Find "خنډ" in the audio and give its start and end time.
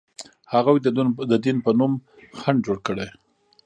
2.39-2.59